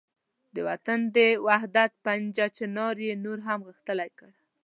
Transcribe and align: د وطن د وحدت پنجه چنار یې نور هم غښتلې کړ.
د 0.53 0.55
وطن 0.67 0.99
د 1.15 1.17
وحدت 1.47 1.91
پنجه 2.05 2.45
چنار 2.57 2.95
یې 3.05 3.13
نور 3.25 3.39
هم 3.47 3.59
غښتلې 3.67 4.09
کړ. 4.17 4.31